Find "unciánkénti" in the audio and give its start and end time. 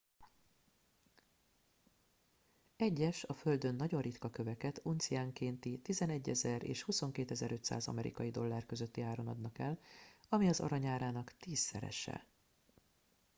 4.83-5.77